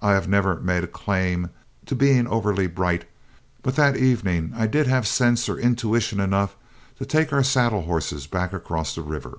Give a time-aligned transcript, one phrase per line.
[0.00, 1.50] I have never made claim
[1.86, 3.06] to being overbright,
[3.64, 6.54] but that evening I did have sense or intuition enough
[7.00, 9.38] to take our saddle horses back across the river.